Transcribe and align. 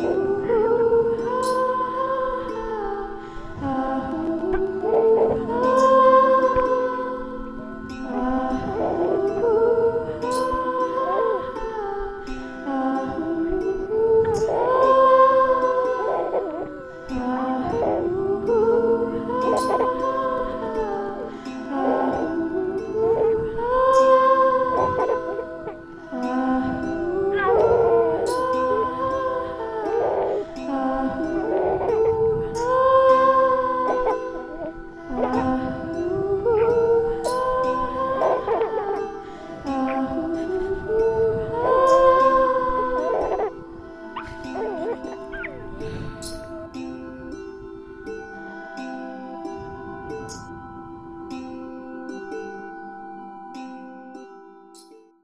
Apple. 0.00 0.29